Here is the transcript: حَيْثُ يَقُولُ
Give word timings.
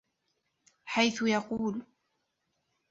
حَيْثُ 0.85 1.21
يَقُولُ 1.21 1.85